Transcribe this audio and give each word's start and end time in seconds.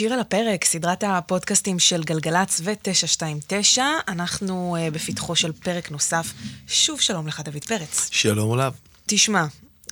שיר 0.00 0.12
על 0.12 0.20
הפרק, 0.20 0.64
סדרת 0.64 1.04
הפודקאסטים 1.06 1.78
של 1.78 2.02
גלגלצ 2.02 2.60
ו-929. 2.64 3.78
אנחנו 4.08 4.76
uh, 4.76 4.94
בפתחו 4.94 5.36
של 5.36 5.52
פרק 5.52 5.90
נוסף. 5.90 6.32
שוב 6.66 7.00
שלום 7.00 7.26
לך, 7.26 7.40
דוד 7.40 7.64
פרץ. 7.64 8.08
שלום 8.12 8.52
עליו. 8.52 8.72
תשמע, 9.06 9.44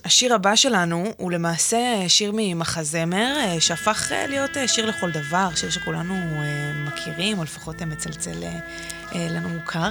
השיר 0.05 0.33
הבא 0.33 0.55
שלנו 0.55 1.13
הוא 1.17 1.31
למעשה 1.31 1.77
שיר 2.07 2.31
ממחזמר, 2.35 3.35
uh, 3.35 3.61
שהפך 3.61 4.11
uh, 4.11 4.27
להיות 4.27 4.51
uh, 4.57 4.67
שיר 4.67 4.85
לכל 4.85 5.11
דבר, 5.11 5.49
שיר 5.55 5.69
שכולנו 5.69 6.13
uh, 6.13 6.89
מכירים, 6.89 7.39
או 7.39 7.43
לפחות 7.43 7.81
מצלצל 7.81 8.43
uh, 8.43 9.15
לנו 9.15 9.49
מוכר. 9.49 9.89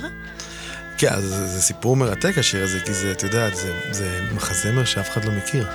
כן, 0.98 1.20
זה, 1.20 1.46
זה 1.46 1.62
סיפור 1.62 1.96
מרתק 1.96 2.38
השיר 2.38 2.64
הזה, 2.64 2.80
כי 2.80 2.94
זה, 2.94 3.12
את 3.12 3.22
יודעת, 3.22 3.56
זה, 3.56 3.80
זה 3.90 4.28
מחזמר 4.34 4.84
שאף 4.84 5.10
אחד 5.10 5.24
לא 5.24 5.32
מכיר. 5.32 5.66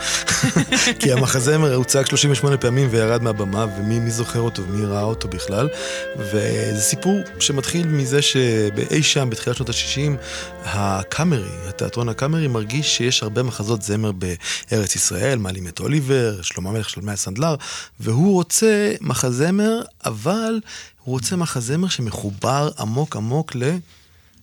כי 1.00 1.12
המחזמר 1.12 1.76
הוצג 1.76 2.06
38 2.06 2.58
פעמים 2.58 2.88
וירד 2.92 3.24
מהבמה, 3.24 3.66
ומי 3.78 4.12
זוכר 4.12 4.40
אותו 4.40 4.64
ומי 4.64 4.86
ראה 4.86 5.04
אותו 5.04 5.28
בכלל. 5.28 5.70
וזה 6.18 6.82
סיפור 6.82 7.20
שמתחיל 7.40 7.88
מזה 7.88 8.22
שבאי 8.22 9.04
שם, 9.04 9.30
בתחילת 9.30 9.56
שנות 9.56 9.70
ה-60, 9.70 10.18
הקאמרי, 10.66 11.50
התיאטרון 11.68 12.10
הקאמרי, 12.10 12.48
מרגיש 12.48 12.98
שיש 12.98 13.24
הרבה 13.24 13.44
מחזות 13.44 13.82
זמר 13.82 14.12
בארץ 14.12 14.96
ישראל, 14.96 15.40
מעלים 15.40 15.68
את 15.68 15.80
אוליבר, 15.80 16.42
שלמה 16.42 16.72
מלך, 16.72 16.90
שלמה 16.90 17.12
הסנדלר, 17.12 17.56
והוא 18.00 18.34
רוצה 18.34 18.94
מחזמר, 19.02 19.82
אבל 20.06 20.60
הוא 21.04 21.14
רוצה 21.14 21.36
מחזמר 21.36 21.88
שמחובר 21.88 22.70
עמוק 22.80 23.16
עמוק 23.16 23.56
ל... 23.56 23.64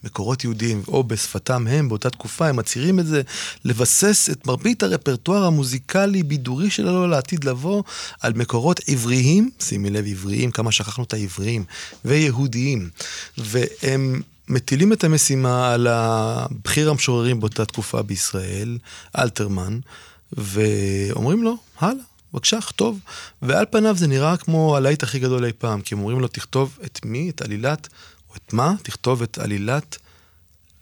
מקורות 0.04 0.44
יהודיים, 0.44 0.82
או 0.88 1.04
בשפתם 1.04 1.66
הם, 1.66 1.88
באותה 1.88 2.10
תקופה, 2.10 2.48
הם 2.48 2.56
מצהירים 2.56 2.98
את 2.98 3.06
זה, 3.06 3.22
לבסס 3.64 4.30
את 4.32 4.46
מרבית 4.46 4.82
הרפרטואר 4.82 5.44
המוזיקלי-בידורי 5.44 6.70
שלו 6.70 7.06
לעתיד 7.06 7.44
לבוא 7.44 7.82
על 8.20 8.32
מקורות 8.32 8.80
עבריים, 8.88 9.50
שימי 9.60 9.90
לב 9.90 10.06
עבריים, 10.06 10.50
כמה 10.50 10.72
שכחנו 10.72 11.04
את 11.04 11.12
העבריים, 11.12 11.64
ויהודיים. 12.04 12.90
והם 13.38 14.20
מטילים 14.48 14.92
את 14.92 15.04
המשימה 15.04 15.72
על 15.72 15.86
הבכיר 15.86 16.90
המשוררים 16.90 17.40
באותה 17.40 17.64
תקופה 17.64 18.02
בישראל, 18.02 18.78
אלתרמן, 19.18 19.78
ואומרים 20.32 21.42
לו, 21.42 21.56
הלאה. 21.78 22.04
בבקשה, 22.32 22.60
כתוב. 22.60 22.98
ועל 23.42 23.64
פניו 23.70 23.96
זה 23.96 24.06
נראה 24.06 24.36
כמו 24.36 24.76
הלהיט 24.76 25.02
הכי 25.02 25.18
גדול 25.18 25.44
אי 25.44 25.52
פעם, 25.58 25.80
כי 25.80 25.94
הם 25.94 26.00
אומרים 26.00 26.20
לו, 26.20 26.28
תכתוב 26.28 26.78
את 26.84 27.00
מי? 27.04 27.30
את 27.30 27.42
עלילת 27.42 27.88
את 28.36 28.52
מה? 28.52 28.74
תכתוב 28.82 29.22
את 29.22 29.38
עלילת 29.38 29.98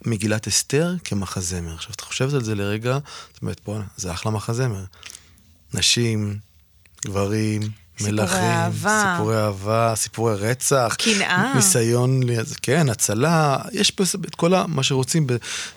מגילת 0.06 0.48
אסתר 0.48 0.94
כמחזמר. 1.04 1.74
עכשיו, 1.74 1.92
את 1.92 2.00
חושבת 2.00 2.32
על 2.32 2.44
זה 2.44 2.54
לרגע, 2.54 2.98
זאת 3.32 3.42
אומרת, 3.42 3.60
בואנה, 3.64 3.84
זה 3.96 4.12
אחלה 4.12 4.32
מחזמר. 4.32 4.84
נשים, 5.74 6.38
גברים, 7.04 7.62
סיפורי 7.98 8.12
מלכים, 8.12 8.38
אהבה. 8.38 9.12
סיפורי 9.16 9.36
אהבה, 9.36 9.92
סיפורי 9.96 10.34
רצח. 10.34 10.96
קנאה. 10.98 11.52
ניסיון, 11.54 12.20
כן, 12.62 12.88
הצלה. 12.88 13.58
יש 13.72 13.90
פה 13.90 14.04
את 14.28 14.34
כל 14.34 14.52
מה 14.68 14.82
שרוצים 14.82 15.26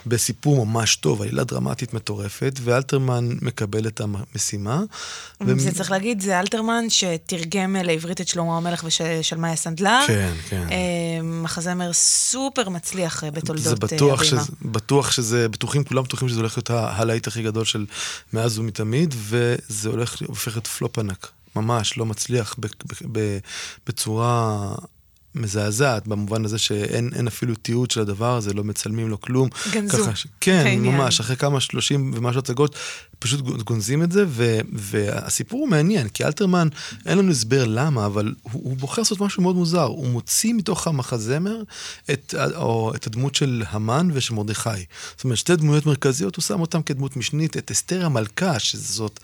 בסיפור 0.05 0.65
ממש 0.65 0.95
טוב, 0.95 1.21
עלילה 1.21 1.43
דרמטית 1.43 1.93
מטורפת, 1.93 2.59
ואלתרמן 2.63 3.29
מקבל 3.41 3.87
את 3.87 4.01
המשימה. 4.01 4.81
ו... 5.41 5.59
זה 5.59 5.71
צריך 5.71 5.91
להגיד, 5.91 6.21
זה 6.21 6.39
אלתרמן 6.39 6.89
שתרגם 6.89 7.75
לעברית 7.75 8.21
את 8.21 8.27
שלמה 8.27 8.57
המלך 8.57 8.83
ושל 8.87 9.37
מאיה 9.37 9.55
סנדלר. 9.55 10.03
כן, 10.07 10.33
כן. 10.49 10.67
אה, 10.71 11.23
מחזמר 11.23 11.93
סופר 11.93 12.69
מצליח 12.69 13.23
אה, 13.23 13.31
בתולדות 13.31 13.63
זה 13.63 13.75
בטוח 13.75 14.21
הבימה. 14.21 14.43
שזה, 14.43 14.51
בטוח 14.61 15.11
שזה, 15.11 15.49
בטוחים, 15.49 15.83
כולם 15.83 16.03
בטוחים 16.03 16.29
שזה 16.29 16.39
הולך 16.39 16.57
להיות 16.57 16.69
הלהיט 16.69 17.27
הכי 17.27 17.43
גדול 17.43 17.65
של 17.65 17.85
מאז 18.33 18.59
ומתמיד, 18.59 19.15
וזה 19.17 19.89
הולך, 19.89 20.21
הופך 20.27 20.51
להיות 20.55 20.67
פלופ 20.67 20.99
ענק. 20.99 21.31
ממש 21.55 21.97
לא 21.97 22.05
מצליח 22.05 22.55
בצורה 23.87 24.75
מזעזעת, 25.35 26.07
במובן 26.07 26.45
הזה 26.45 26.57
שאין 26.57 27.27
אפילו 27.27 27.55
תיעוד 27.55 27.91
של 27.91 28.01
הדבר 28.01 28.37
הזה, 28.37 28.53
לא 28.53 28.63
מצלמים 28.63 29.09
לו 29.09 29.21
כלום. 29.21 29.49
גנזו. 29.71 29.97
ככה, 29.97 30.11
כן, 30.41 30.63
העניין. 30.65 30.95
ממש, 30.95 31.19
אחרי 31.19 31.35
כמה 31.35 31.59
שלושים 31.59 32.11
ומשהו 32.15 32.39
הצגות, 32.39 32.75
פשוט 33.19 33.39
גונזים 33.41 34.03
את 34.03 34.11
זה, 34.11 34.25
ו, 34.27 34.59
והסיפור 34.73 35.59
הוא 35.59 35.69
מעניין, 35.69 36.09
כי 36.09 36.23
אלתרמן, 36.23 36.67
אין 37.05 37.17
לנו 37.17 37.31
הסבר 37.31 37.65
למה, 37.65 38.05
אבל 38.05 38.33
הוא, 38.41 38.51
הוא 38.63 38.77
בוחר 38.77 39.01
לעשות 39.01 39.19
משהו 39.21 39.43
מאוד 39.43 39.55
מוזר, 39.55 39.83
הוא 39.83 40.07
מוציא 40.07 40.53
מתוך 40.53 40.87
המחזמר 40.87 41.63
את, 42.11 42.35
או, 42.55 42.91
את 42.95 43.07
הדמות 43.07 43.35
של 43.35 43.63
המן 43.69 44.09
ושל 44.13 44.33
מרדכי. 44.33 44.69
זאת 45.15 45.23
אומרת, 45.23 45.37
שתי 45.37 45.55
דמויות 45.55 45.85
מרכזיות, 45.85 46.35
הוא 46.35 46.43
שם 46.43 46.61
אותן 46.61 46.81
כדמות 46.81 47.17
משנית, 47.17 47.57
את 47.57 47.71
אסתר 47.71 48.05
המלכה, 48.05 48.59
שזאת... 48.59 49.19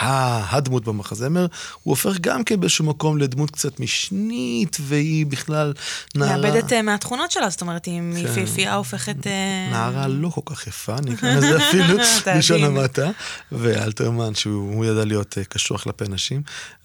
הדמות 0.00 0.84
במחזמר, 0.84 1.46
הוא 1.82 1.92
הופך 1.92 2.18
גם 2.20 2.44
כן 2.44 2.60
באיזשהו 2.60 2.84
מקום 2.84 3.18
לדמות 3.18 3.50
קצת 3.50 3.80
משנית, 3.80 4.76
והיא 4.80 5.26
בכלל 5.26 5.72
נערה... 6.14 6.36
מאבדת 6.36 6.72
uh, 6.72 6.82
מהתכונות 6.82 7.30
שלה, 7.30 7.50
זאת 7.50 7.60
אומרת, 7.60 7.84
היא 7.84 8.00
כן. 8.12 8.18
יפהפייה 8.18 8.74
הופכת... 8.74 9.16
Uh... 9.16 9.72
נערה 9.72 10.08
לא 10.08 10.28
כל 10.28 10.40
כך 10.44 10.66
יפה, 10.66 10.96
נקרא 11.04 11.34
לזה 11.34 11.68
אפילו, 11.68 11.98
בלשון 12.26 12.64
המעטה, 12.64 13.10
ואלתרמן, 13.52 14.34
שהוא 14.34 14.84
ידע 14.84 15.04
להיות 15.04 15.38
uh, 15.38 15.44
קשוח 15.44 15.82
כלפי 15.82 16.04
נשים, 16.08 16.42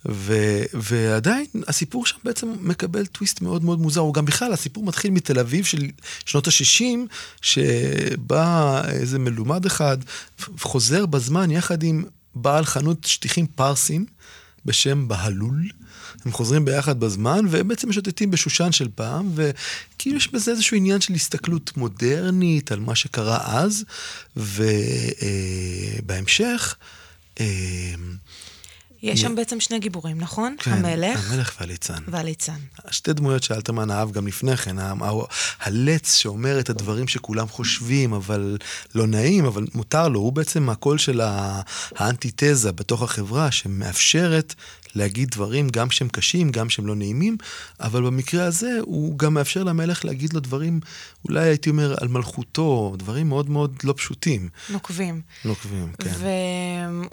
ו, 0.09 0.33
ועדיין 0.73 1.45
הסיפור 1.67 2.05
שם 2.05 2.17
בעצם 2.23 2.47
מקבל 2.61 3.05
טוויסט 3.05 3.41
מאוד 3.41 3.63
מאוד 3.63 3.79
מוזר, 3.79 4.01
הוא 4.01 4.13
גם 4.13 4.25
בכלל, 4.25 4.53
הסיפור 4.53 4.83
מתחיל 4.83 5.11
מתל 5.11 5.39
אביב 5.39 5.65
של 5.65 5.87
שנות 6.25 6.47
ה-60, 6.47 6.83
שבא 7.41 8.81
איזה 8.89 9.19
מלומד 9.19 9.65
אחד, 9.65 9.97
חוזר 10.59 11.05
בזמן 11.05 11.51
יחד 11.51 11.83
עם 11.83 12.03
בעל 12.41 12.65
חנות 12.65 13.03
שטיחים 13.03 13.47
פרסים 13.47 14.05
בשם 14.65 15.07
בהלול. 15.07 15.69
הם 16.25 16.31
חוזרים 16.31 16.65
ביחד 16.65 16.99
בזמן, 16.99 17.45
והם 17.49 17.67
בעצם 17.67 17.89
משוטטים 17.89 18.31
בשושן 18.31 18.71
של 18.71 18.87
פעם, 18.95 19.31
וכאילו 19.35 20.17
יש 20.17 20.31
בזה 20.31 20.51
איזשהו 20.51 20.77
עניין 20.77 21.01
של 21.01 21.13
הסתכלות 21.13 21.77
מודרנית 21.77 22.71
על 22.71 22.79
מה 22.79 22.95
שקרה 22.95 23.59
אז, 23.59 23.85
ובהמשך... 26.05 26.75
אה, 27.39 27.45
אה, 27.45 27.95
יש 29.01 29.21
שם 29.21 29.35
בעצם 29.35 29.59
שני 29.59 29.79
גיבורים, 29.79 30.17
נכון? 30.21 30.55
כן, 30.59 30.71
המלך. 30.71 31.31
המלך 31.31 31.55
והליצן. 31.59 32.03
והליצן. 32.07 32.57
שתי 32.91 33.13
דמויות 33.13 33.43
שאלתרמן 33.43 33.91
אהב 33.91 34.11
גם 34.11 34.27
לפני 34.27 34.57
כן, 34.57 34.75
הלץ 35.59 36.15
שאומר 36.15 36.59
את 36.59 36.69
הדברים 36.69 37.07
שכולם 37.07 37.47
חושבים, 37.47 38.13
אבל 38.13 38.57
לא 38.95 39.07
נעים, 39.07 39.45
אבל 39.45 39.65
מותר 39.73 40.07
לו, 40.07 40.19
הוא 40.19 40.33
בעצם 40.33 40.69
הקול 40.69 40.97
של 40.97 41.21
האנטיתזה 41.95 42.71
בתוך 42.71 43.01
החברה, 43.01 43.51
שמאפשרת 43.51 44.55
להגיד 44.95 45.29
דברים 45.29 45.69
גם 45.69 45.91
שהם 45.91 46.09
קשים, 46.09 46.51
גם 46.51 46.69
שהם 46.69 46.87
לא 46.87 46.95
נעימים, 46.95 47.37
אבל 47.79 48.03
במקרה 48.03 48.45
הזה 48.45 48.77
הוא 48.81 49.17
גם 49.17 49.33
מאפשר 49.33 49.63
למלך 49.63 50.05
להגיד 50.05 50.33
לו 50.33 50.39
דברים, 50.39 50.79
אולי 51.25 51.43
הייתי 51.43 51.69
אומר, 51.69 51.95
על 52.01 52.07
מלכותו, 52.07 52.95
דברים 52.97 53.29
מאוד 53.29 53.49
מאוד 53.49 53.75
לא 53.83 53.93
פשוטים. 53.97 54.49
נוקבים. 54.69 55.21
נוקבים, 55.45 55.91
כן. 55.99 56.09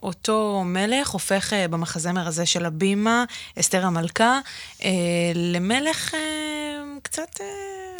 ואותו 0.01 0.62
מלך 0.67 1.09
הופך 1.09 1.53
אה, 1.53 1.69
במחזמר 1.69 2.29
הזה 2.29 2.47
של 2.47 2.65
הבימה, 2.65 3.25
אסתר 3.61 3.87
המלכה, 3.87 4.41
אה, 4.85 4.91
למלך 5.35 6.15
אה, 6.15 6.84
קצת... 7.03 7.41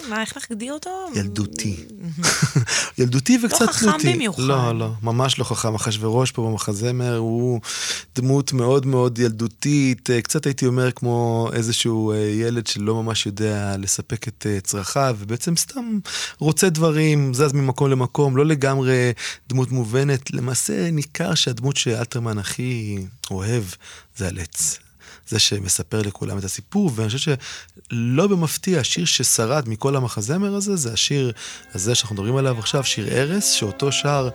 מה, 0.09 0.21
איך 0.21 0.37
להגדיר 0.37 0.73
אותו? 0.73 0.91
ילדותי. 1.15 1.77
ילדותי 2.99 3.39
וקצת 3.43 3.59
תלותי. 3.59 3.87
לא 3.87 3.93
חכם 3.93 4.13
במיוחד. 4.13 4.43
לא, 4.43 4.79
לא, 4.79 4.91
ממש 5.03 5.39
לא 5.39 5.45
חכם. 5.45 5.75
אחשוורוש 5.75 6.31
פה 6.31 6.43
במחזמר 6.43 7.17
הוא 7.17 7.61
דמות 8.17 8.53
מאוד 8.53 8.87
מאוד 8.87 9.19
ילדותית, 9.19 10.11
אה, 10.11 10.23
קצת 10.23 10.47
הייתי 10.47 10.67
אומר 10.67 10.91
כמו 10.93 11.49
איזשהו 11.53 12.13
אה, 12.13 12.17
ילד 12.17 12.67
שלא 12.67 13.03
ממש 13.03 13.27
יודע 13.27 13.77
לספק 13.79 14.29
את 14.29 14.47
אה, 14.51 14.61
צרכיו, 14.61 15.17
ובעצם 15.19 15.57
סתם 15.57 15.99
רוצה 16.39 16.71
דברים, 16.71 17.35
זז 17.35 17.53
ממקום 17.53 17.91
למקום, 17.91 18.37
לא 18.37 18.47
לגמרי 18.47 19.13
דמות 19.49 19.73
מובנת. 19.73 20.31
למעשה 20.31 20.91
ניכר 20.91 21.35
שהדמות 21.35 21.77
שאלתרמן 21.77 22.39
הכי 22.39 22.99
אוהב 23.31 23.65
זה 24.17 24.29
הלץ. 24.29 24.84
זה 25.29 25.39
שמספר 25.39 26.03
לכולם 26.03 26.39
את 26.39 26.45
הסיפור, 26.45 26.91
ואני 26.95 27.09
חושב 27.09 27.37
שלא 27.93 28.27
במפתיע, 28.27 28.81
השיר 28.81 29.05
ששרד 29.05 29.69
מכל 29.69 29.97
המחזמר 29.97 30.55
הזה, 30.55 30.77
זה 30.77 30.93
השיר 30.93 31.33
הזה 31.75 31.95
שאנחנו 31.95 32.15
מדברים 32.15 32.37
עליו 32.37 32.59
עכשיו, 32.59 32.85
שיר 32.85 33.09
ארס, 33.09 33.51
שאותו 33.51 33.93
שר 33.93 34.29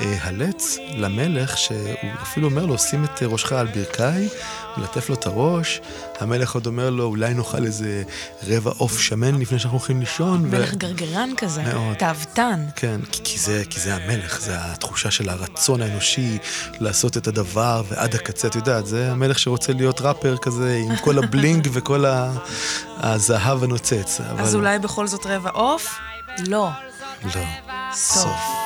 אה, 0.00 0.18
הלץ 0.20 0.76
למלך, 0.96 1.58
שהוא 1.58 1.78
אפילו 2.22 2.48
אומר 2.48 2.66
לו, 2.66 2.78
שים 2.78 3.04
את 3.04 3.22
ראשך 3.22 3.52
על 3.52 3.66
ברכיי, 3.66 4.28
מלטף 4.76 5.08
לו 5.08 5.14
את 5.14 5.26
הראש, 5.26 5.80
המלך 6.20 6.54
עוד 6.54 6.66
אומר 6.66 6.90
לו, 6.90 7.04
אולי 7.04 7.34
נאכל 7.34 7.64
איזה 7.64 8.02
רבע 8.46 8.70
עוף 8.76 9.00
שמן 9.00 9.40
לפני 9.40 9.58
שאנחנו 9.58 9.78
הולכים 9.78 10.00
לישון. 10.00 10.50
מלך 10.50 10.72
ו... 10.72 10.78
גרגרן 10.78 11.30
כזה, 11.36 11.62
מאוד. 11.62 11.96
תאוותן. 11.96 12.66
כן, 12.76 13.00
כי, 13.12 13.20
כי, 13.24 13.38
זה, 13.38 13.62
כי 13.70 13.80
זה 13.80 13.94
המלך, 13.94 14.40
זה 14.40 14.52
התחושה 14.56 15.10
של 15.10 15.28
הרצון 15.28 15.82
האנושי 15.82 16.38
לעשות 16.80 17.16
את 17.16 17.28
הדבר 17.28 17.82
ועד 17.88 18.14
הקצה, 18.14 18.48
את 18.48 18.54
יודעת, 18.54 18.86
זה 18.86 19.12
המלך 19.12 19.38
שרוצה 19.38 19.72
להיות 19.72 20.00
ראפר 20.00 20.29
כזה, 20.38 20.82
עם 20.86 20.96
כל 20.96 21.18
הבלינג 21.18 21.68
וכל 21.72 22.04
הזהב 22.96 23.64
הנוצץ. 23.64 24.20
אבל... 24.30 24.42
אז 24.42 24.54
אולי 24.54 24.78
בכל 24.78 25.06
זאת 25.06 25.26
רבע 25.26 25.50
עוף? 25.50 25.98
לא. 26.38 26.68
לא. 27.34 27.42
סוף. 27.92 28.59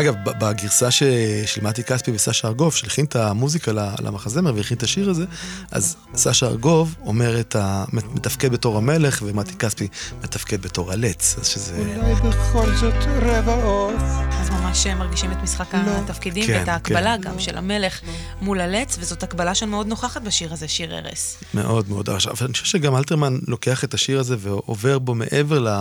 אגב, 0.00 0.14
בגרסה 0.24 0.90
ש... 0.90 1.02
של 1.46 1.64
מתי 1.64 1.84
כספי 1.84 2.10
וסשה 2.10 2.48
ארגוב, 2.48 2.74
שהלחין 2.74 3.04
את 3.04 3.16
המוזיקה 3.16 3.72
למחזמר 4.00 4.54
והלחין 4.54 4.76
את 4.76 4.82
השיר 4.82 5.10
הזה, 5.10 5.24
אז 5.70 5.96
סשה 6.14 6.46
ארגוב 6.46 6.94
אומר 7.00 7.40
את 7.40 7.56
ה... 7.56 7.84
מתפקד 7.92 8.52
בתור 8.52 8.76
המלך, 8.76 9.22
ומתי 9.26 9.54
כספי 9.54 9.88
מתפקד 10.22 10.62
בתור 10.62 10.92
הלץ, 10.92 11.36
אז 11.38 11.46
שזה... 11.46 11.76
אולי 11.76 12.14
בכל 12.14 12.74
זאת 12.74 12.94
רבע 13.22 13.54
עוף. 13.54 14.02
אז 14.40 14.50
ממש 14.50 14.86
מרגישים 14.86 15.32
את 15.32 15.36
משחק 15.42 15.74
לא. 15.74 15.80
התפקידים, 15.80 16.46
כן, 16.46 16.58
ואת 16.60 16.68
ההקבלה 16.68 17.16
כן. 17.16 17.20
גם 17.20 17.40
של 17.40 17.58
המלך 17.58 18.00
מול 18.40 18.60
הלץ, 18.60 18.96
וזאת 19.00 19.22
הקבלה 19.22 19.54
שמאוד 19.54 19.86
נוכחת 19.86 20.22
בשיר 20.22 20.52
הזה, 20.52 20.68
שיר 20.68 20.98
ארס. 20.98 21.36
מאוד 21.54 21.88
מאוד. 21.88 22.10
עכשיו, 22.10 22.34
אני 22.42 22.52
חושב 22.52 22.64
שגם 22.64 22.96
אלתרמן 22.96 23.38
לוקח 23.48 23.84
את 23.84 23.94
השיר 23.94 24.20
הזה 24.20 24.36
ועובר 24.38 24.98
בו 24.98 25.14
מעבר 25.14 25.80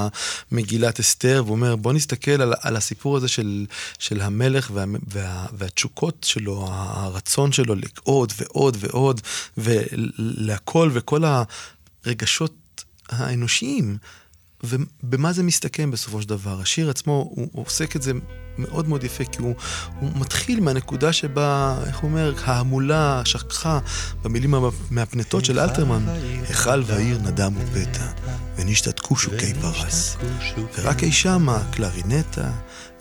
למגילת 0.51 0.99
אסתר, 0.99 1.43
ואומר, 1.47 1.75
בוא 1.75 1.93
נסתכל 1.93 2.41
על, 2.41 2.53
על 2.61 2.75
הסיפור 2.75 3.17
הזה 3.17 3.27
של, 3.27 3.65
של 4.05 4.21
המלך 4.21 4.71
וה, 4.73 4.85
וה, 5.07 5.45
והתשוקות 5.53 6.23
שלו, 6.23 6.67
הרצון 6.69 7.51
שלו 7.51 7.75
לעוד 7.75 8.33
ועוד 8.37 8.77
ועוד, 8.79 9.21
ולהכל, 9.57 10.89
וכל 10.93 11.23
הרגשות 12.05 12.83
האנושיים. 13.09 13.97
ובמה 14.63 15.33
זה 15.33 15.43
מסתכם 15.43 15.91
בסופו 15.91 16.21
של 16.21 16.29
דבר? 16.29 16.61
השיר 16.61 16.89
עצמו, 16.89 17.29
הוא, 17.35 17.47
הוא 17.51 17.65
עוסק 17.65 17.95
את 17.95 18.01
זה 18.01 18.11
מאוד 18.57 18.87
מאוד 18.87 19.03
יפה, 19.03 19.25
כי 19.25 19.41
הוא, 19.41 19.55
הוא 19.99 20.09
מתחיל 20.15 20.59
מהנקודה 20.59 21.13
שבה, 21.13 21.77
איך 21.87 21.97
הוא 21.97 22.09
אומר, 22.09 22.33
ההמולה 22.43 23.21
שכחה 23.25 23.79
במילים 24.23 24.53
מהפנטות 24.91 25.45
של 25.45 25.59
אלתרמן, 25.59 26.05
היכל 26.47 26.83
והעיר 26.85 27.17
נדם 27.17 27.53
ופתע, 27.57 28.05
ונשתתקו 28.55 29.15
שוקי 29.15 29.53
פרס, 29.61 30.17
ורק 30.77 31.03
אי 31.03 31.11
שמה 31.11 31.63
קלרינטה, 31.71 32.51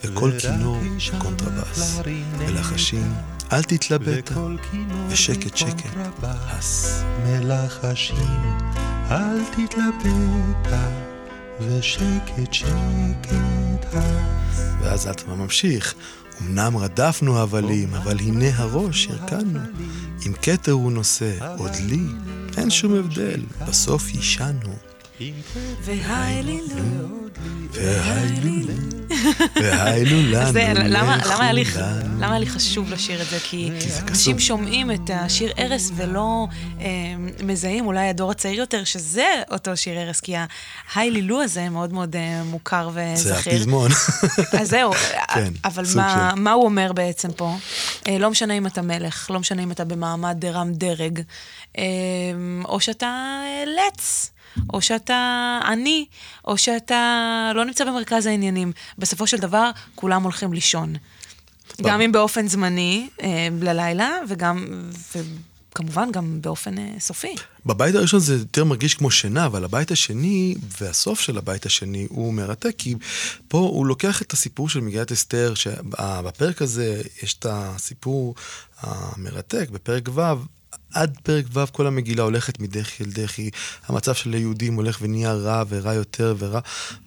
וכל 0.04 0.30
כינור 0.38 0.78
וקונטרבס, 1.16 2.00
ולחשים, 2.38 3.14
אל 3.52 3.62
תתלבטה, 3.62 4.34
ושקט 5.08 5.56
שקט, 5.56 5.96
הס. 6.22 7.02
מלחשים, 7.24 8.60
אל 9.10 9.44
תתלבטה. 9.44 10.88
ושקט 11.60 12.52
שקט 12.52 13.94
ואז 14.80 15.06
אלתרמן 15.06 15.38
ממשיך, 15.38 15.94
אמנם 16.42 16.76
רדפנו 16.76 17.38
הבלים, 17.38 17.94
אבל 17.94 18.18
הנה 18.18 18.46
הראש 18.54 19.08
הרכנו. 19.10 19.60
אם 20.26 20.32
כתר 20.42 20.72
הוא 20.72 20.92
נושא, 20.92 21.54
עוד 21.58 21.72
לי, 21.86 22.02
אין 22.56 22.70
שום 22.70 22.94
הבדל, 22.94 23.40
בסוף 23.68 24.14
יישנו. 24.14 24.93
והאלילות 25.82 27.38
וההילולה. 29.54 30.50
למה 32.18 32.32
היה 32.32 32.38
לי 32.38 32.46
חשוב 32.46 32.90
לשיר 32.90 33.22
את 33.22 33.26
זה? 33.26 33.38
כי 33.40 33.70
אנשים 34.08 34.38
שומעים 34.38 34.90
את 34.90 35.10
השיר 35.14 35.52
ארס 35.58 35.90
ולא 35.96 36.46
אה, 36.80 36.86
מזהים, 37.42 37.86
אולי 37.86 38.08
הדור 38.08 38.30
הצעיר 38.30 38.58
יותר, 38.58 38.84
שזה 38.84 39.26
אותו 39.50 39.76
שיר 39.76 39.98
ארס, 40.02 40.20
כי 40.20 40.34
ההילילו 40.94 41.42
הזה 41.42 41.68
מאוד 41.68 41.92
מאוד 41.92 42.16
אה, 42.16 42.42
מוכר 42.44 42.90
וזכיר. 42.94 43.34
זה 43.34 43.38
הפזמון. 43.38 43.90
אז 44.60 44.68
זהו, 44.68 44.92
כן, 45.34 45.52
אבל 45.64 45.84
מה 46.36 46.52
הוא 46.52 46.64
אומר 46.64 46.92
בעצם 46.92 47.32
פה? 47.32 47.56
אה, 48.08 48.18
לא 48.18 48.30
משנה 48.30 48.54
אם 48.54 48.66
אתה 48.66 48.82
מלך, 48.82 49.30
לא 49.30 49.40
משנה 49.40 49.62
אם 49.62 49.70
אתה 49.70 49.84
במעמד 49.84 50.44
רם 50.44 50.72
דרג, 50.72 51.20
או 52.64 52.80
שאתה 52.80 53.40
לץ. 53.66 54.33
או 54.72 54.82
שאתה 54.82 55.60
עני, 55.66 56.06
או 56.44 56.58
שאתה 56.58 57.52
לא 57.54 57.64
נמצא 57.64 57.84
במרכז 57.84 58.26
העניינים. 58.26 58.72
בסופו 58.98 59.26
של 59.26 59.36
דבר, 59.36 59.70
כולם 59.94 60.22
הולכים 60.22 60.52
לישון. 60.52 60.94
גם 61.82 62.00
אם 62.00 62.12
באופן 62.12 62.48
זמני, 62.48 63.08
אה, 63.22 63.48
ללילה, 63.60 64.10
וגם, 64.28 64.66
וכמובן 65.70 66.12
גם 66.12 66.40
באופן 66.40 66.78
אה, 66.78 66.94
סופי. 66.98 67.34
בבית 67.66 67.94
הראשון 67.94 68.20
זה 68.20 68.34
יותר 68.34 68.64
מרגיש 68.64 68.94
כמו 68.94 69.10
שינה, 69.10 69.46
אבל 69.46 69.64
הבית 69.64 69.90
השני, 69.90 70.54
והסוף 70.80 71.20
של 71.20 71.38
הבית 71.38 71.66
השני, 71.66 72.06
הוא 72.10 72.34
מרתק, 72.34 72.74
כי 72.78 72.94
פה 73.48 73.58
הוא 73.58 73.86
לוקח 73.86 74.22
את 74.22 74.32
הסיפור 74.32 74.68
של 74.68 74.80
מגילת 74.80 75.12
אסתר, 75.12 75.54
שבפרק 75.54 76.62
הזה 76.62 77.02
יש 77.22 77.34
את 77.34 77.46
הסיפור 77.48 78.34
המרתק, 78.80 79.68
בפרק 79.72 80.08
ו', 80.14 80.20
עד 80.94 81.18
פרק 81.22 81.44
ו' 81.52 81.60
כל 81.72 81.86
המגילה 81.86 82.22
הולכת 82.22 82.60
מדחי 82.60 83.04
אל 83.04 83.10
דחי, 83.10 83.50
המצב 83.86 84.14
של 84.14 84.32
היהודים 84.32 84.74
הולך 84.74 84.98
ונהיה 85.02 85.32
רע 85.32 85.64
ורע 85.68 85.94
יותר 85.94 86.34
ורע. 86.38 86.60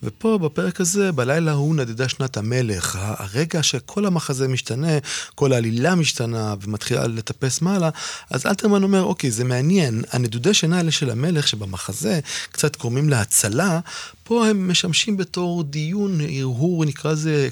ופה 0.04 0.38
בפרק 0.38 0.82
הזה, 0.82 1.12
בלילה 1.12 1.52
ההוא 1.52 1.76
נדדה 1.76 2.10
שנת 2.10 2.38
המלך, 2.38 2.98
הרגע 3.02 3.64
שכל 3.64 4.06
המחזה 4.06 4.48
משתנה, 4.48 4.98
כל 5.36 5.54
העלילה 5.54 5.96
משתנה 5.96 6.56
ומתחילה 6.62 7.08
לטפס 7.08 7.62
מעלה, 7.62 7.90
אז 8.30 8.46
אלתרמן 8.46 8.84
אומר, 8.84 9.04
אוקיי, 9.04 9.32
זה 9.32 9.44
מעניין, 9.44 10.04
הנדודי 10.12 10.54
שינה 10.54 10.78
האלה 10.78 10.92
של 10.92 11.10
המלך 11.10 11.48
שבמחזה 11.48 12.20
קצת 12.52 12.76
קוראים 12.76 13.10
להצלה, 13.10 13.80
פה 14.24 14.48
הם 14.48 14.72
משמשים 14.72 15.18
בתור 15.18 15.64
דיון, 15.64 16.22
הרהור, 16.22 16.86
נקרא 16.86 17.12
לזה 17.12 17.48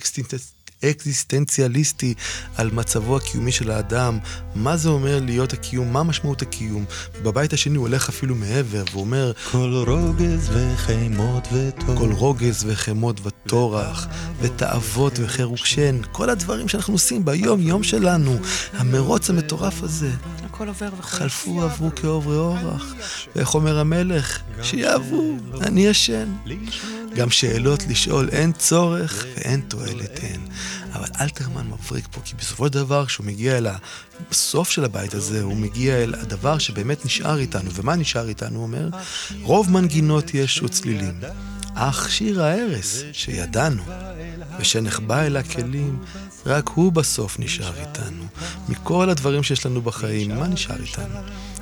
אקזיסטנציאליסטי 0.83 2.13
על 2.55 2.71
מצבו 2.71 3.17
הקיומי 3.17 3.51
של 3.51 3.71
האדם, 3.71 4.19
מה 4.55 4.77
זה 4.77 4.89
אומר 4.89 5.19
להיות 5.21 5.53
הקיום, 5.53 5.93
מה 5.93 6.03
משמעות 6.03 6.41
הקיום. 6.41 6.85
ובבית 7.17 7.53
השני 7.53 7.77
הוא 7.77 7.87
הולך 7.87 8.09
אפילו 8.09 8.35
מעבר, 8.35 8.83
ואומר... 8.93 9.31
כל 9.51 9.83
רוגז 9.87 10.49
וחמות 10.53 11.47
וטורח. 11.53 11.97
כל 11.97 12.11
רוגז 12.11 12.65
וחמות 12.67 13.19
וטורח, 13.23 14.07
ותאוות 14.41 15.19
וחירוק 15.19 15.65
שן, 15.65 16.01
כל 16.11 16.29
הדברים 16.29 16.67
שאנחנו 16.67 16.93
עושים 16.93 17.25
ביום-יום 17.25 17.83
שלנו, 17.83 18.37
המרוץ 18.73 19.29
המטורף 19.29 19.83
הזה. 19.83 20.11
הכל 20.45 20.67
עובר 20.67 20.89
וחולף. 20.99 21.05
חלפו 21.05 21.61
עברו 21.61 21.89
כעוברי 21.95 22.37
אורח. 22.37 22.93
ואיך 23.35 23.55
אומר 23.55 23.79
המלך? 23.79 24.39
שיעברו, 24.61 25.37
אני 25.61 25.87
ישן. 25.87 26.33
גם 27.15 27.29
שאלות 27.29 27.87
לשאול 27.87 28.29
אין 28.29 28.51
צורך 28.51 29.25
ואין 29.35 29.61
תועלת 29.67 30.19
אין. 30.19 30.41
אבל 30.93 31.07
אלתרמן 31.21 31.67
מבריק 31.67 32.07
פה, 32.11 32.21
כי 32.25 32.35
בסופו 32.35 32.67
של 32.67 32.73
דבר, 32.73 33.05
כשהוא 33.05 33.25
מגיע 33.25 33.57
אל 33.57 33.67
הסוף 34.31 34.69
של 34.69 34.83
הבית 34.83 35.13
הזה, 35.13 35.41
הוא 35.41 35.55
מגיע 35.55 36.03
אל 36.03 36.15
הדבר 36.15 36.57
שבאמת 36.57 37.05
נשאר 37.05 37.39
איתנו. 37.39 37.69
ומה 37.73 37.95
נשאר 37.95 38.27
איתנו? 38.27 38.55
הוא 38.55 38.63
אומר, 38.63 38.89
רוב 39.41 39.71
מנגינות 39.71 40.33
יש 40.33 40.61
וצלילים. 40.63 41.19
אך 41.75 42.11
שיר 42.11 42.43
ההרס 42.43 43.03
שידענו, 43.11 43.83
ושנחבא 44.59 45.21
אל 45.21 45.37
הכלים, 45.37 45.99
רק 46.45 46.69
הוא 46.69 46.91
בסוף 46.91 47.39
נשאר 47.39 47.73
איתנו. 47.79 48.23
מכל 48.69 49.09
הדברים 49.09 49.43
שיש 49.43 49.65
לנו 49.65 49.81
בחיים, 49.81 50.35
מה 50.35 50.47
נשאר 50.47 50.81
איתנו? 50.81 51.15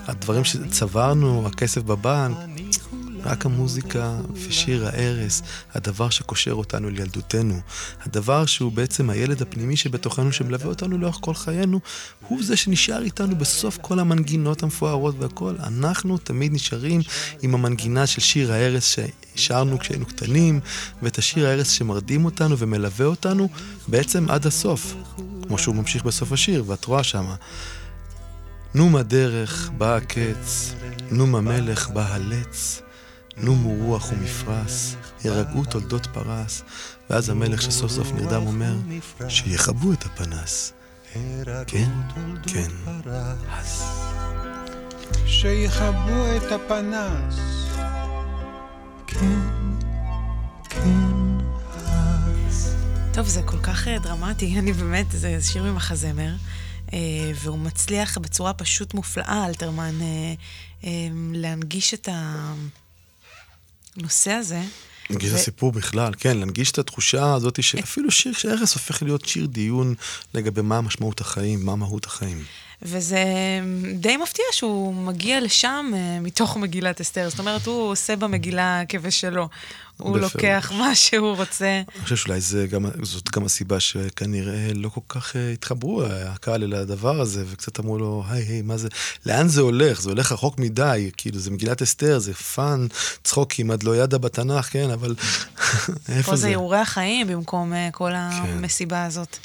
הדברים 0.08 0.44
שצברנו, 0.44 1.48
הכסף 1.48 1.82
בבנק, 1.82 2.38
רק 3.26 3.46
המוזיקה 3.46 4.18
ושיר 4.34 4.88
ההרס, 4.88 5.42
הדבר 5.74 6.10
שקושר 6.10 6.54
אותנו 6.54 6.90
לילדותנו, 6.90 7.60
הדבר 8.02 8.46
שהוא 8.46 8.72
בעצם 8.72 9.10
הילד 9.10 9.42
הפנימי 9.42 9.78
שבתוכנו 9.78 10.32
שמלווה 10.32 10.68
אותנו 10.68 10.98
לאורך 10.98 11.18
כל 11.22 11.34
חיינו, 11.34 11.80
הוא 12.28 12.44
זה 12.44 12.58
שנשאר 12.58 13.04
איתנו 13.04 13.36
בסוף 13.36 13.78
כל 13.82 14.00
המנגינות 14.00 14.64
המפוארות 14.64 15.16
והכל. 15.20 15.56
אנחנו 15.60 16.18
תמיד 16.18 16.54
נשארים 16.54 17.02
עם 17.42 17.54
המנגינה 17.54 18.08
של 18.08 18.22
שיר 18.22 18.54
ההרס 18.54 18.96
ששרנו 19.36 19.80
כשהיינו 19.80 20.06
קטנים, 20.06 20.60
ואת 21.02 21.18
השיר 21.18 21.48
ההרס 21.48 21.70
שמרדים 21.70 22.26
אותנו 22.26 22.58
ומלווה 22.58 23.06
אותנו 23.06 23.50
בעצם 23.88 24.30
עד 24.30 24.46
הסוף, 24.48 24.96
כמו 25.48 25.58
שהוא 25.58 25.76
ממשיך 25.76 26.04
בסוף 26.04 26.32
השיר, 26.32 26.64
ואת 26.68 26.86
רואה 26.86 27.04
שמה. 27.04 27.36
נום 28.74 28.96
הדרך, 28.96 29.72
בא 29.78 29.96
הקץ, 29.96 30.74
נום 31.12 31.36
המלך, 31.36 31.90
בא 31.90 32.14
הלץ. 32.14 32.82
נומו 33.38 33.86
רוח 33.86 34.12
ומפרש, 34.12 34.96
ירגעו 35.26 35.66
תולדות 35.66 36.08
פרס, 36.14 36.64
ואז 37.10 37.30
המלך 37.30 37.62
שסוף 37.62 37.92
סוף 37.92 38.12
נרדם 38.12 38.48
אומר, 38.48 38.76
שיכבו 39.30 39.94
את 39.94 40.06
הפנס. 40.06 40.74
כן, 41.68 41.90
כן, 42.46 42.72
אז. 43.50 43.84
שיכבו 45.26 46.26
את 46.38 46.52
הפנס. 46.52 47.36
כן, 49.08 49.40
כן. 50.70 51.14
טוב, 53.14 53.28
זה 53.28 53.42
כל 53.46 53.58
כך 53.58 53.88
אה, 53.88 54.00
דרמטי, 54.00 54.54
אני 54.60 54.74
באמת, 54.74 55.06
זה 55.12 55.38
שיר 55.42 55.64
ממחזמר. 55.64 56.36
אה, 56.94 57.00
והוא 57.36 57.60
מצליח 57.60 58.18
בצורה 58.18 58.54
פשוט 58.54 58.94
מופלאה, 58.94 59.46
אלתרמן, 59.46 59.96
אה, 60.02 60.90
להנגיש 61.34 61.94
את 61.94 62.10
ה... 62.12 62.54
הנושא 63.98 64.32
הזה. 64.32 64.62
את 65.12 65.32
ו... 65.34 65.36
הסיפור 65.36 65.72
בכלל, 65.72 66.14
כן, 66.18 66.38
להנגיש 66.38 66.72
את 66.72 66.78
התחושה 66.78 67.34
הזאת 67.34 67.64
שאפילו 67.64 68.12
שיר 68.12 68.34
של 68.34 68.50
ארס 68.50 68.74
הופך 68.74 69.04
להיות 69.04 69.26
שיר 69.26 69.46
דיון 69.46 69.96
לגבי 70.34 70.62
מה 70.62 70.82
משמעות 70.82 71.22
החיים, 71.22 71.66
מה 71.66 71.76
מהות 71.76 72.06
החיים. 72.06 72.44
וזה 72.86 73.24
די 73.94 74.18
מפתיע 74.18 74.46
שהוא 74.52 74.94
מגיע 74.94 75.42
לשם 75.42 75.92
אה, 75.96 76.20
מתוך 76.22 76.58
מגילת 76.58 77.02
אסתר. 77.02 77.30
זאת 77.30 77.40
אומרת, 77.40 77.66
הוא 77.66 77.92
עושה 77.92 78.16
במגילה 78.16 78.82
כבשלו. 78.90 79.48
הוא 79.98 80.12
בפירוש. 80.12 80.36
לוקח 80.36 80.72
מה 80.78 80.96
שהוא 80.96 81.36
רוצה. 81.36 81.82
אני 81.96 82.04
חושב 82.04 82.16
שאולי 82.16 82.42
זה 82.42 82.68
גם, 82.68 82.86
זאת 83.02 83.32
גם 83.32 83.46
הסיבה 83.46 83.80
שכנראה 83.80 84.74
לא 84.74 84.90
כל 84.90 85.02
כך 85.10 85.36
אה, 85.36 85.52
התחברו 85.52 86.04
הקהל 86.06 86.64
אל 86.64 86.74
הדבר 86.74 87.22
הזה, 87.22 87.44
וקצת 87.52 87.80
אמרו 87.80 87.98
לו, 87.98 88.24
היי, 88.30 88.44
היי, 88.44 88.62
מה 88.62 88.78
זה, 88.78 88.88
לאן 89.26 89.48
זה 89.48 89.62
הולך? 89.62 90.02
זה 90.02 90.10
הולך 90.10 90.32
רחוק 90.32 90.60
מדי, 90.60 91.12
כאילו, 91.18 91.40
זה 91.40 91.52
מגילת 91.52 91.82
אסתר, 91.82 92.20
זה 92.20 92.34
fun, 92.34 92.88
צחוקים 93.24 93.72
עד 93.72 93.84
לא 93.84 93.96
ידע 93.96 94.18
בתנ"ך, 94.18 94.70
כן, 94.72 94.90
אבל 94.90 95.16
איפה 96.10 96.32
פה 96.32 96.36
זה 96.36 96.42
זה? 96.42 96.48
כן. 96.48 96.54
הרהורי 96.54 96.78
החיים 96.78 97.28
במקום 97.28 97.74
אה, 97.74 97.90
כל 97.92 98.12
המסיבה 98.16 99.06
הזאת 99.06 99.38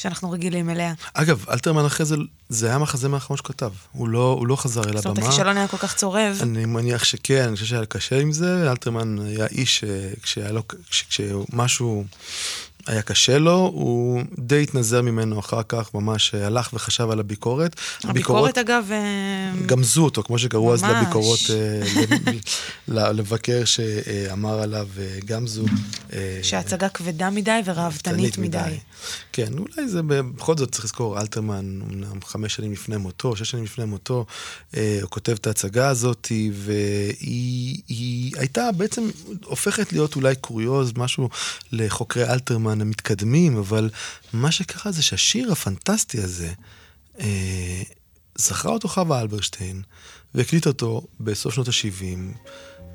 שאנחנו 0.00 0.30
רגילים 0.30 0.70
אליה. 0.70 0.92
אגב, 1.14 1.44
אלתרמן 1.50 1.84
אחרי 1.84 2.06
זה, 2.06 2.16
זה 2.48 2.66
היה 2.66 2.74
המחזמר 2.74 3.14
האחרון 3.14 3.36
שכתב. 3.36 3.70
הוא 3.92 4.08
לא, 4.08 4.36
הוא 4.38 4.46
לא 4.46 4.56
חזר 4.56 4.80
אל 4.80 4.96
זאת 4.96 5.06
אומרת, 5.06 5.18
הבמה. 5.18 5.28
הכישלון 5.28 5.56
היה 5.56 5.68
כל 5.68 5.76
כך 5.76 5.94
צורב. 5.94 6.38
אני 6.42 6.64
מניח 6.64 7.04
שכן, 7.04 7.42
אני 7.46 7.54
חושב 7.54 7.66
שהיה 7.66 7.86
קשה 7.86 8.20
עם 8.20 8.32
זה. 8.32 8.70
אלתרמן 8.70 9.18
היה 9.26 9.46
איש 9.46 9.78
שכשהיה 9.80 10.52
לו, 10.52 10.62
כש- 10.90 11.02
כשמשהו 11.08 12.04
היה 12.90 13.02
קשה 13.02 13.38
לו, 13.38 13.70
הוא 13.74 14.22
די 14.38 14.62
התנזר 14.62 15.02
ממנו 15.02 15.40
אחר 15.40 15.62
כך, 15.68 15.94
ממש 15.94 16.34
הלך 16.34 16.70
וחשב 16.72 17.10
על 17.10 17.20
הביקורת. 17.20 17.76
הביקורת, 18.04 18.58
אגב, 18.58 18.84
אה, 18.90 19.66
גמזו 19.66 20.04
אותו, 20.04 20.22
כמו 20.22 20.38
שקראו 20.38 20.74
אז 20.74 20.82
ממש. 20.82 20.92
לביקורות, 21.02 21.40
אה, 21.50 23.12
לבקר 23.12 23.64
שאמר 23.64 24.60
עליו 24.62 24.88
אה, 24.98 25.18
גמזו. 25.24 25.64
אה, 26.12 26.40
שההצגה 26.42 26.88
כבדה 26.88 27.30
מדי 27.30 27.60
וראוותנית 27.64 28.38
מדי. 28.38 28.78
כן, 29.32 29.52
אולי 29.58 29.88
זה 29.88 30.00
בכל 30.02 30.56
זאת 30.56 30.72
צריך 30.72 30.84
לזכור, 30.84 31.20
אלתרמן, 31.20 31.80
אמנם 31.90 32.22
חמש 32.24 32.54
שנים 32.54 32.72
לפני 32.72 32.96
מותו, 32.96 33.36
שש 33.36 33.50
שנים 33.50 33.64
לפני 33.64 33.84
מותו, 33.84 34.26
אה, 34.76 34.98
הוא 35.02 35.10
כותב 35.10 35.32
את 35.32 35.46
ההצגה 35.46 35.88
הזאת, 35.88 36.32
והיא 36.52 37.82
היא 37.88 38.32
הייתה 38.36 38.72
בעצם 38.72 39.10
הופכת 39.44 39.92
להיות 39.92 40.16
אולי 40.16 40.34
קוריוז, 40.34 40.92
משהו 40.96 41.28
לחוקרי 41.72 42.28
אלתרמן 42.28 42.79
המתקדמים, 42.82 43.56
אבל 43.56 43.90
מה 44.32 44.52
שקרה 44.52 44.92
זה 44.92 45.02
שהשיר 45.02 45.52
הפנטסטי 45.52 46.20
הזה, 46.20 46.52
אה, 47.20 47.82
זכרה 48.38 48.72
אותו 48.72 48.88
חווה 48.88 49.20
אלברשטיין, 49.20 49.82
והקליט 50.34 50.66
אותו 50.66 51.02
בסוף 51.20 51.54
שנות 51.54 51.68
ה-70, 51.68 52.38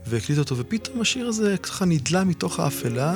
והקליט 0.07 0.39
אותו, 0.39 0.57
ופתאום 0.57 1.01
השיר 1.01 1.27
הזה 1.27 1.55
ככה 1.63 1.85
נדלה 1.85 2.23
מתוך 2.23 2.59
האפלה, 2.59 3.15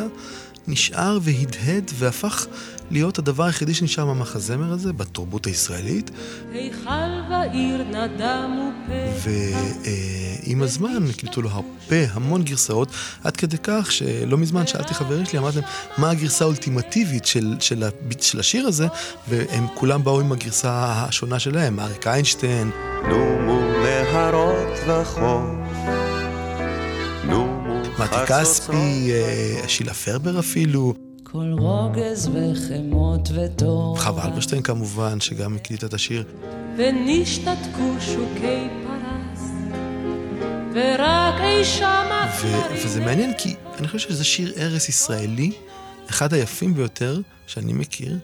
נשאר 0.69 1.17
והדהד 1.21 1.91
והפך 1.93 2.45
להיות 2.91 3.19
הדבר 3.19 3.43
היחידי 3.43 3.73
שנשאר 3.73 4.05
מהמחזמר 4.05 4.73
הזה 4.73 4.93
בתרבות 4.93 5.45
הישראלית. 5.45 6.11
ועם 9.23 10.61
הזמן 10.63 11.05
הקליטו 11.09 11.41
לו 11.41 11.49
הרבה, 11.49 12.05
המון 12.11 12.43
גרסאות, 12.43 12.91
עד 13.23 13.37
כדי 13.37 13.57
כך 13.63 13.91
שלא 13.91 14.37
מזמן 14.37 14.67
שאלתי 14.67 14.93
חברים 14.93 15.25
שלי, 15.25 15.39
אמרתי 15.39 15.57
להם, 15.57 15.67
מה 15.97 16.09
הגרסה 16.09 16.43
האולטימטיבית 16.45 17.25
של, 17.25 17.55
של, 17.59 17.83
ה- 17.83 17.89
של 18.21 18.39
השיר 18.39 18.67
הזה, 18.67 18.87
והם 19.27 19.67
כולם 19.73 20.03
באו 20.03 20.19
עם 20.19 20.31
הגרסה 20.31 20.71
השונה 21.07 21.39
שלהם, 21.39 21.79
אריק 21.79 22.07
איינשטיין, 22.07 22.71
נומו 23.09 23.61
להרות 23.83 24.77
וחוף. 24.87 25.58
מתי 27.99 28.15
כספי, 28.27 29.11
אה, 29.11 29.67
שילה 29.67 29.93
פרבר 29.93 30.39
אפילו, 30.39 30.93
כל 31.23 31.55
רוגז 31.59 32.29
וחמות 32.33 33.29
וטוב. 33.33 33.99
חווה 33.99 34.25
אלברשטיין 34.25 34.61
כמובן, 34.61 35.19
שגם 35.19 35.55
הקליטה 35.55 35.85
את 35.85 35.93
השיר. 35.93 36.23
ונשתתקו 36.77 37.93
שוקי 37.99 38.67
פרס, 38.83 39.49
ורק 40.73 41.41
אי 41.41 41.65
שם 41.65 42.07
ו- 42.11 42.47
הכלרים. 42.47 42.85
וזה 42.85 42.99
מעניין 43.01 43.33
כי 43.37 43.55
אני 43.79 43.87
חושב 43.87 44.09
שזה 44.09 44.23
שיר 44.23 44.53
ערש 44.55 44.89
ישראלי, 44.89 45.51
אחד 46.09 46.33
היפים 46.33 46.73
ביותר 46.73 47.21
שאני 47.47 47.73
מכיר, 47.73 48.17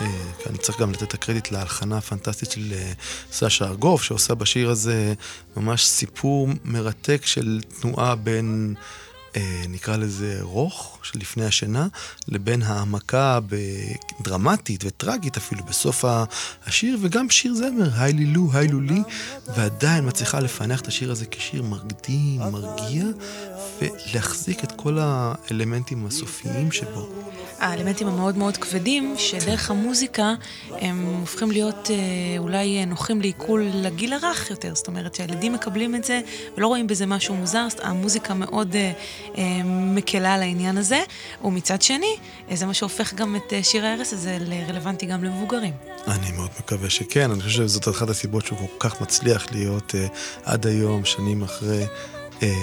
ואני 0.00 0.58
צריך 0.58 0.80
גם 0.80 0.92
לתת 0.92 1.02
את 1.02 1.14
הקרדיט 1.14 1.50
להלחנה 1.50 1.98
הפנטסטית 1.98 2.50
של 2.50 2.72
אה, 2.72 2.92
סשה 3.32 3.64
ארגוב, 3.64 4.02
שעושה 4.02 4.34
בשיר 4.34 4.70
הזה 4.70 5.14
ממש 5.56 5.86
סיפור 5.86 6.48
מרתק 6.64 7.22
של 7.24 7.60
תנועה 7.80 8.14
בין... 8.14 8.74
אה, 9.36 9.62
נקרא 9.68 9.96
לזה 9.96 10.38
רוך, 10.40 10.98
של 11.02 11.18
לפני 11.18 11.44
השינה, 11.44 11.86
לבין 12.28 12.62
העמקה 12.62 13.38
דרמטית 14.20 14.84
וטרגית 14.86 15.36
אפילו 15.36 15.64
בסוף 15.64 16.04
השיר, 16.66 16.98
וגם 17.00 17.30
שיר 17.30 17.54
זמר, 17.54 17.90
היי 17.96 18.12
לי 18.12 18.26
לו, 18.26 18.48
היי 18.52 18.68
לו 18.68 18.80
לי, 18.80 19.02
ועדיין 19.56 20.08
מצליחה 20.08 20.40
לפענח 20.40 20.80
את 20.80 20.86
השיר 20.86 21.10
הזה 21.10 21.26
כשיר 21.30 21.62
מרדים, 21.62 22.40
מרגיע, 22.40 23.04
ולהחזיק 23.82 24.64
את 24.64 24.72
כל 24.72 24.98
האלמנטים 25.00 26.06
הסופיים 26.06 26.72
שבו. 26.72 27.08
האלמנטים 27.58 28.08
המאוד 28.08 28.36
מאוד 28.36 28.56
כבדים, 28.56 29.14
שדרך 29.18 29.70
המוזיקה 29.70 30.34
הם 30.70 31.04
הופכים 31.20 31.50
להיות 31.50 31.90
אה, 31.90 31.96
אולי 32.38 32.86
נוחים 32.86 33.20
לעיכול 33.20 33.66
לגיל 33.74 34.12
הרך 34.12 34.50
יותר. 34.50 34.74
זאת 34.74 34.86
אומרת 34.86 35.14
שהילדים 35.14 35.52
מקבלים 35.52 35.94
את 35.94 36.04
זה 36.04 36.20
ולא 36.56 36.66
רואים 36.66 36.86
בזה 36.86 37.06
משהו 37.06 37.34
מוזר, 37.34 37.66
המוזיקה 37.82 38.34
מאוד 38.34 38.76
אה, 38.76 38.92
מקלה 39.64 40.34
על 40.34 40.42
העניין 40.42 40.78
הזה. 40.78 41.02
ומצד 41.44 41.82
שני, 41.82 42.16
אה, 42.50 42.56
זה 42.56 42.66
מה 42.66 42.74
שהופך 42.74 43.14
גם 43.14 43.36
את 43.36 43.52
אה, 43.52 43.62
שיר 43.62 43.86
ההרס 43.86 44.12
הזה 44.12 44.38
לרלוונטי 44.40 45.06
גם 45.06 45.24
למבוגרים. 45.24 45.72
אני 46.06 46.32
מאוד 46.32 46.50
מקווה 46.58 46.90
שכן, 46.90 47.30
אני 47.30 47.42
חושב 47.42 47.62
שזאת 47.68 47.88
אחת 47.88 48.08
הסיבות 48.08 48.46
שהוא 48.46 48.58
כל 48.58 48.88
כך 48.88 49.00
מצליח 49.00 49.52
להיות 49.52 49.94
עד 50.44 50.66
היום, 50.66 51.04
שנים 51.04 51.42
אחרי, 51.42 51.86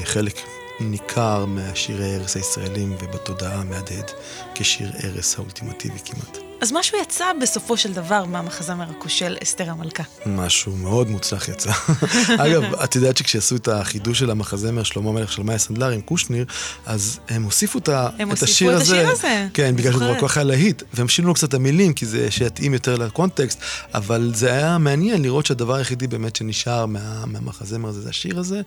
חלק 0.03 0.35
ניכר 0.79 1.45
מהשירי 1.45 2.15
ערש 2.15 2.35
הישראלים 2.35 2.95
ובתודעה 3.01 3.63
מהדהד 3.63 4.11
כשיר 4.55 4.91
ערש 5.03 5.35
האולטימטיבי 5.35 5.99
כמעט. 6.05 6.54
אז 6.65 6.71
משהו 6.71 6.97
יצא 7.01 7.25
בסופו 7.41 7.77
של 7.77 7.93
דבר 7.93 8.25
מהמחזמר 8.25 8.89
הכושל 8.89 9.37
אסתר 9.43 9.69
המלכה. 9.69 10.03
משהו 10.25 10.75
מאוד 10.75 11.09
מוצלח 11.09 11.49
יצא. 11.49 11.71
אגב, 12.45 12.73
את 12.73 12.95
יודעת 12.95 13.17
שכשיעשו 13.17 13.55
את 13.55 13.67
החידוש 13.67 14.19
של 14.19 14.31
המחזמר 14.31 14.83
שלמה 14.83 15.09
המלך 15.09 15.31
של 15.31 15.43
מאיה 15.43 15.57
סנדלר 15.57 15.89
עם 15.89 16.01
קושניר, 16.01 16.45
אז 16.85 17.19
הם 17.29 17.43
הוסיפו 17.43 17.79
את, 17.79 17.89
הם 17.89 18.31
את 18.31 18.41
הוסיפו 18.41 18.43
השיר 18.43 18.75
את 18.75 18.81
הזה. 18.81 19.01
השיר 19.01 19.09
הזה. 19.09 19.47
כן, 19.53 19.75
בגלל 19.75 19.91
שזה 19.91 19.99
זוכרת. 19.99 20.19
כל 20.19 20.27
כך 20.27 20.37
היה 20.37 20.43
להיט. 20.43 20.83
והם 20.93 21.07
שינו 21.07 21.33
קצת 21.33 21.49
את 21.49 21.53
המילים, 21.53 21.93
כי 21.93 22.05
זה 22.05 22.31
שיתאים 22.31 22.73
יותר 22.73 22.95
לקונטקסט, 22.95 23.59
אבל 23.93 24.31
זה 24.35 24.51
היה 24.51 24.77
מעניין 24.77 25.21
לראות 25.21 25.45
שהדבר 25.45 25.75
היחידי 25.75 26.07
באמת 26.07 26.35
שנשאר 26.35 26.85
מה, 26.85 27.25
מהמחזמר 27.25 27.89
הזה 27.89 28.01
זה 28.01 28.09
השיר 28.09 28.39
הזה, 28.39 28.61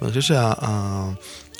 ואני 0.00 0.12
חושב 0.12 0.20
שה... 0.20 0.52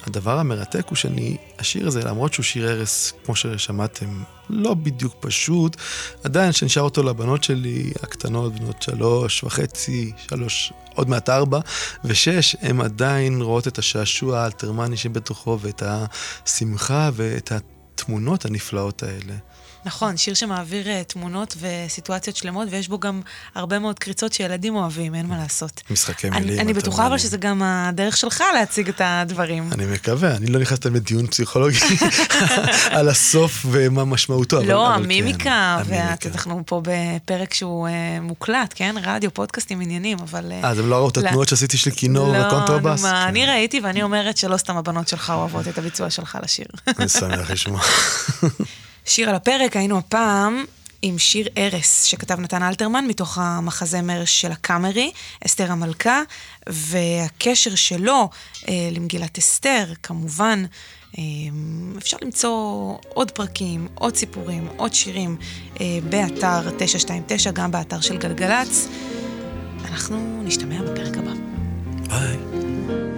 הדבר 0.06 0.38
המרתק 0.38 0.84
הוא 0.88 0.96
שאני, 0.96 1.36
השיר 1.58 1.86
הזה, 1.86 2.04
למרות 2.04 2.34
שהוא 2.34 2.44
שיר 2.44 2.68
ערש, 2.68 3.12
כמו 3.24 3.36
ששמעתם, 3.36 4.22
לא 4.50 4.74
בדיוק 4.74 5.14
פשוט, 5.20 5.76
עדיין 6.24 6.52
שנשאר 6.52 6.82
אותו 6.82 7.02
לבנות 7.02 7.44
שלי, 7.44 7.92
הקטנות, 8.02 8.52
בנות 8.60 8.82
שלוש 8.82 9.44
וחצי, 9.44 10.12
שלוש, 10.28 10.72
עוד 10.94 11.08
מעט 11.08 11.28
ארבע, 11.28 11.60
ושש, 12.04 12.56
הן 12.60 12.80
עדיין 12.80 13.42
רואות 13.42 13.68
את 13.68 13.78
השעשוע 13.78 14.38
האלתרמני 14.38 14.96
שבתוכו, 14.96 15.58
ואת 15.60 15.82
השמחה 15.86 17.10
ואת 17.14 17.52
התמונות 17.52 18.44
הנפלאות 18.44 19.02
האלה. 19.02 19.34
נכון, 19.86 20.16
שיר 20.16 20.34
שמעביר 20.34 20.88
אה, 20.88 21.04
תמונות 21.04 21.56
וסיטואציות 21.60 22.36
שלמות, 22.36 22.68
ויש 22.70 22.88
בו 22.88 22.98
גם 22.98 23.20
הרבה 23.54 23.78
מאוד 23.78 23.98
קריצות 23.98 24.32
שילדים 24.32 24.76
אוהבים, 24.76 25.14
אין 25.14 25.26
מה 25.26 25.38
לעשות. 25.38 25.82
משחקי 25.90 26.28
אני, 26.28 26.40
מילים. 26.40 26.60
אני 26.60 26.72
בטוחה 26.72 27.06
אבל. 27.06 27.18
שזה 27.18 27.36
גם 27.36 27.62
הדרך 27.62 28.16
שלך 28.16 28.42
להציג 28.54 28.88
את 28.88 29.00
הדברים. 29.04 29.68
אני 29.72 29.86
מקווה, 29.86 30.36
אני 30.36 30.46
לא 30.46 30.60
נכנס 30.60 30.78
תמיד 30.78 31.02
לדיון 31.02 31.26
פסיכולוגי 31.26 31.78
על 32.98 33.08
הסוף 33.08 33.66
ומה 33.70 34.04
משמעותו, 34.04 34.58
אבל, 34.58 34.68
לא, 34.68 34.94
אבל 34.94 35.04
המימיקה, 35.04 35.78
כן, 35.88 35.94
ואת, 35.94 36.26
אנחנו 36.26 36.62
פה 36.66 36.82
בפרק 36.84 37.54
שהוא 37.54 37.88
אה, 37.88 38.20
מוקלט, 38.20 38.72
כן? 38.76 38.94
רדיו, 39.02 39.34
פודקאסטים, 39.34 39.80
עניינים, 39.80 40.18
אבל... 40.18 40.52
אה, 40.52 40.70
אז 40.70 40.78
הם 40.78 40.88
לא 40.88 40.96
ראו 40.96 41.08
את 41.08 41.16
לא. 41.16 41.26
התנועות 41.26 41.48
שעשיתי 41.48 41.76
של 41.76 41.90
כינור 41.90 42.32
לא, 42.32 42.46
וקונטרבאס? 42.46 43.02
כן. 43.02 43.14
אני 43.14 43.46
ראיתי 43.46 43.80
ואני 43.80 44.02
אומרת 44.02 44.36
שלא 44.36 44.56
סתם 44.56 44.76
הבנות 44.76 45.08
שלך 45.08 45.30
אוהבות 45.30 45.68
את 45.68 45.78
הביצוע 45.78 46.10
שלך 46.10 46.38
לשיר. 46.42 46.66
אני 46.98 47.08
שמח 47.08 47.50
לשמוע. 47.50 47.80
שיר 49.04 49.28
על 49.28 49.34
הפרק, 49.34 49.76
היינו 49.76 49.98
הפעם 49.98 50.64
עם 51.02 51.18
שיר 51.18 51.48
ארס 51.58 52.04
שכתב 52.04 52.40
נתן 52.40 52.62
אלתרמן 52.62 53.06
מתוך 53.06 53.38
המחזמר 53.38 54.24
של 54.24 54.52
הקאמרי, 54.52 55.12
אסתר 55.46 55.72
המלכה, 55.72 56.22
והקשר 56.66 57.74
שלו 57.74 58.28
אה, 58.68 58.88
למגילת 58.92 59.38
אסתר, 59.38 59.84
כמובן, 60.02 60.64
אה, 61.18 61.22
אפשר 61.98 62.16
למצוא 62.22 62.96
עוד 63.08 63.30
פרקים, 63.30 63.88
עוד 63.94 64.16
סיפורים, 64.16 64.68
עוד 64.76 64.94
שירים 64.94 65.36
אה, 65.80 65.98
באתר 66.08 66.70
929, 66.78 67.50
גם 67.50 67.70
באתר 67.70 68.00
של 68.00 68.16
גלגלצ. 68.16 68.88
אנחנו 69.84 70.42
נשתמע 70.44 70.82
בפרק 70.82 71.16
הבא. 71.16 71.32
ביי. 72.08 72.36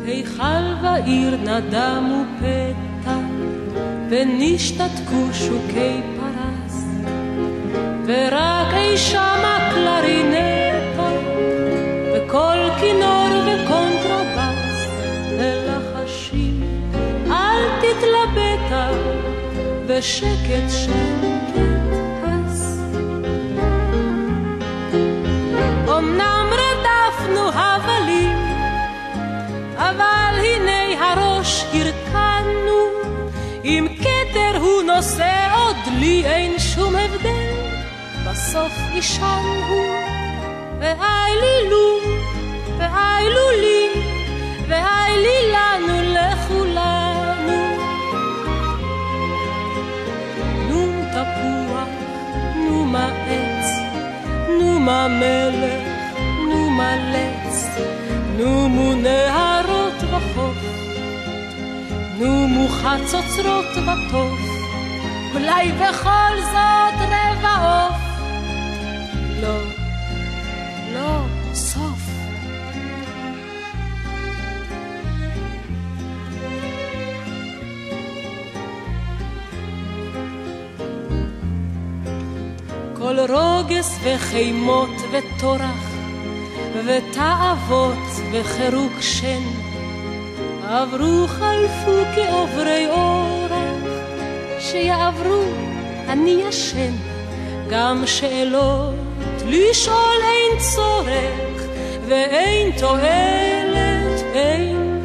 היכל 0.06 0.82
ועיר 0.82 1.36
נדמו 1.36 2.24
פתע, 2.38 3.18
ונשתתקו 4.08 5.32
שוקי 5.32 6.00
פרס, 6.16 6.84
ורק 8.06 8.74
אי 8.74 8.96
שם 8.96 9.42
הקלרינטה, 9.44 11.10
וכל 12.14 12.58
כינור 12.80 13.28
וקונטרבס, 13.46 14.86
ולחשים 15.38 16.62
אל 17.30 17.80
תתלבטה, 17.80 18.90
ושקט 19.86 20.70
שם. 20.70 21.25
נושא 34.96 35.48
עוד 35.54 35.76
לי 35.98 36.24
אין 36.24 36.58
שום 36.58 36.96
הבדל, 36.96 37.54
בסוף 38.26 38.72
אישן 38.94 39.42
הוא, 39.68 39.86
ואי 40.80 41.30
לי 41.40 41.70
לו, 41.70 41.98
ואי 42.78 43.30
לו 43.30 43.50
לי, 43.60 44.02
ואי 44.68 45.16
לי 45.16 45.52
לנו 45.52 46.02
לכולנו. 46.02 47.76
נו 50.68 51.04
תפוח, 51.10 51.88
נו 52.56 52.84
מה 52.84 53.08
עץ, 53.08 53.66
נו 54.48 54.80
מה 54.80 55.08
מלך, 55.08 56.18
נו 56.48 56.70
מה 56.70 56.96
לץ, 56.96 57.66
נו 58.36 58.68
מו 58.68 58.94
נהרות 58.94 60.02
וחוף, 60.10 60.56
נו 62.18 62.48
מו 62.48 62.68
חצוצרות 62.68 63.66
וטוף, 63.76 64.55
אולי 65.36 65.72
בכל 65.72 66.36
זאת 66.40 67.08
רבע 67.08 67.56
עוף. 67.56 67.96
לא, 69.40 69.58
לא, 70.94 71.20
סוף. 71.54 72.10
כל 82.98 83.18
רוגס 83.28 83.98
וחימות 84.04 84.90
וטורח 85.12 85.90
ותאוות 86.86 87.98
וחירוק 88.32 89.00
שן 89.00 89.42
עברו 90.68 91.26
חלפו 91.28 92.02
כעוברי 92.14 92.86
אורח 92.86 93.45
שיעברו 94.76 95.42
אני 96.08 96.42
ישן 96.48 96.92
גם 97.70 98.02
שאלות 98.06 98.94
לשאול 99.46 100.16
אין 100.22 100.58
צורך 100.58 101.62
ואין 102.08 102.70
תועלת 102.78 104.22
אין. 104.34 105.02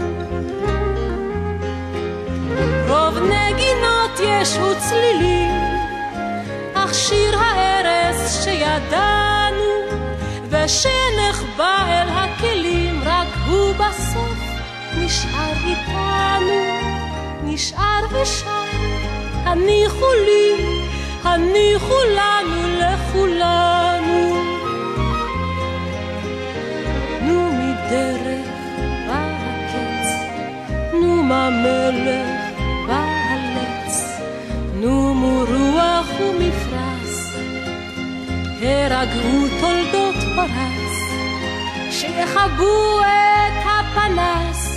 רוב 2.87 3.17
נגינות 3.17 4.19
יש 4.19 4.57
וצלילים 4.57 5.51
אך 6.73 6.93
שיר 6.93 7.37
הארס 7.37 8.43
שידענו 8.43 9.71
ושנחבא 10.49 11.85
אל 11.87 12.09
הכלים 12.09 13.01
רק 13.05 13.27
הוא 13.47 13.73
בסוף 13.73 14.39
נשאר 14.97 15.53
איתנו 15.67 16.61
נשאר 17.43 18.05
ושר 18.11 18.60
הניחו 19.51 20.13
לי 20.25 20.65
הניחו 21.23 21.95
לנו 22.15 22.61
לכולנו 22.79 24.35
נו 27.21 27.51
מדרך 27.51 28.47
בא 29.07 29.23
הקץ 29.41 30.09
נו 30.93 31.23
מהמלך 31.23 32.59
בא 32.87 33.05
הלץ 33.29 34.19
נו 34.73 35.13
מרוח 35.13 36.07
ומפרש 36.19 37.35
הרגעו 38.61 39.47
תולדות 39.61 40.15
פרס 40.35 40.97
שיכבו 41.91 42.99
את 43.01 43.65
הפנס 43.65 44.70